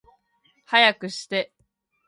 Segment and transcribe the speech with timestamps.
[0.65, 1.53] 早くして